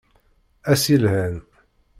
[0.71, 1.35] Ass yelhan!